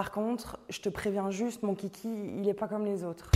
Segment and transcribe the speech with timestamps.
[0.00, 2.08] Par contre, je te préviens juste, mon kiki,
[2.38, 3.30] il est pas comme les autres.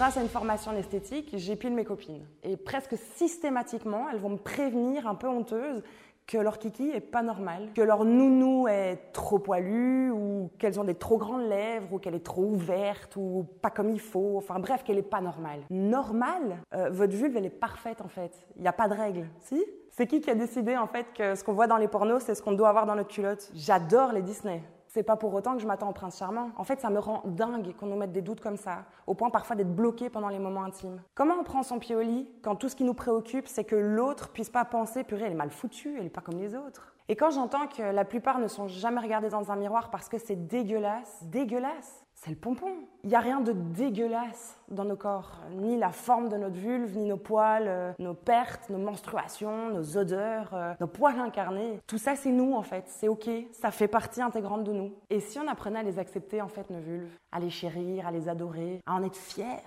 [0.00, 2.24] Grâce à une formation en esthétique, j'épile mes copines.
[2.42, 5.82] Et presque systématiquement, elles vont me prévenir, un peu honteuse,
[6.26, 10.84] que leur kiki est pas normal, que leur nounou est trop poilu, ou qu'elles ont
[10.84, 14.58] des trop grandes lèvres, ou qu'elle est trop ouverte, ou pas comme il faut, enfin
[14.58, 15.60] bref, qu'elle est pas normale.
[15.68, 18.32] Normale euh, Votre vulve, elle est parfaite en fait.
[18.56, 19.62] Il n'y a pas de règle, si?
[19.90, 22.34] C'est qui qui a décidé en fait que ce qu'on voit dans les pornos, c'est
[22.34, 23.50] ce qu'on doit avoir dans notre culotte?
[23.54, 24.62] J'adore les Disney.
[24.92, 26.50] C'est pas pour autant que je m'attends au prince charmant.
[26.56, 29.30] En fait, ça me rend dingue qu'on nous mette des doutes comme ça, au point
[29.30, 31.00] parfois d'être bloqué pendant les moments intimes.
[31.14, 33.76] Comment on prend son pied au lit quand tout ce qui nous préoccupe, c'est que
[33.76, 36.92] l'autre puisse pas penser, purée, elle est mal foutue, elle est pas comme les autres.
[37.08, 40.18] Et quand j'entends que la plupart ne sont jamais regardés dans un miroir parce que
[40.18, 42.70] c'est dégueulasse, dégueulasse, c'est le pompon.
[43.02, 46.98] Il n'y a rien de dégueulasse dans nos corps, ni la forme de notre vulve,
[46.98, 51.80] ni nos poils, euh, nos pertes, nos menstruations, nos odeurs, euh, nos poils incarnés.
[51.86, 54.92] Tout ça, c'est nous en fait, c'est ok, ça fait partie intégrante de nous.
[55.08, 58.10] Et si on apprenait à les accepter en fait, nos vulves, à les chérir, à
[58.10, 59.64] les adorer, à en être fiers,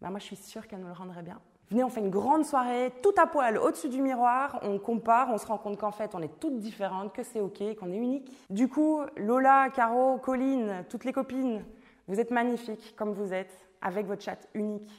[0.00, 1.38] ben moi je suis sûre qu'elles nous le rendraient bien.
[1.70, 5.36] Venez, on fait une grande soirée, tout à poil au-dessus du miroir, on compare, on
[5.36, 8.32] se rend compte qu'en fait on est toutes différentes, que c'est ok, qu'on est unique.
[8.48, 11.62] Du coup, Lola, Caro, Colline, toutes les copines,
[12.06, 13.52] vous êtes magnifiques comme vous êtes,
[13.82, 14.90] avec votre chat unique.